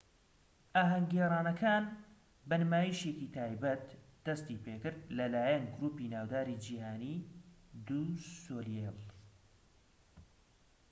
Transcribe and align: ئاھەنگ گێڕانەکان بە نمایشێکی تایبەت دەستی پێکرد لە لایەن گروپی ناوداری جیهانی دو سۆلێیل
ئاھەنگ 0.77 1.07
گێڕانەکان 1.13 1.85
بە 2.47 2.55
نمایشێکی 2.63 3.31
تایبەت 3.35 3.85
دەستی 4.25 4.61
پێکرد 4.65 5.01
لە 5.17 5.25
لایەن 5.33 5.63
گروپی 5.75 6.11
ناوداری 6.13 6.61
جیهانی 6.65 7.17
دو 7.87 8.01
سۆلێیل 8.43 8.99